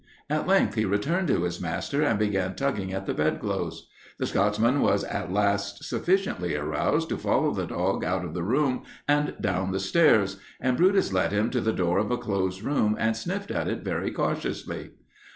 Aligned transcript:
At 0.31 0.47
length 0.47 0.73
he 0.73 0.83
returned 0.83 1.27
to 1.27 1.43
his 1.43 1.61
master 1.61 2.01
and 2.01 2.17
began 2.17 2.55
tugging 2.55 2.91
at 2.91 3.05
the 3.05 3.13
bedclothes. 3.13 3.87
The 4.17 4.25
Scotchman 4.25 4.81
was 4.81 5.03
at 5.03 5.31
last 5.31 5.83
sufficiently 5.83 6.55
aroused 6.55 7.07
to 7.09 7.19
follow 7.19 7.51
the 7.53 7.67
dog 7.67 8.03
out 8.03 8.25
of 8.25 8.33
the 8.33 8.41
room 8.41 8.81
and 9.07 9.35
down 9.39 9.71
the 9.73 9.79
stairs, 9.79 10.37
and 10.59 10.75
Brutus 10.75 11.13
led 11.13 11.31
him 11.31 11.51
to 11.51 11.61
the 11.61 11.71
door 11.71 11.99
of 11.99 12.09
a 12.09 12.17
closed 12.17 12.63
room 12.63 12.95
and 12.99 13.15
sniffed 13.15 13.51
at 13.51 13.67
it 13.67 13.83
very 13.83 14.09
cautiously. 14.09 14.89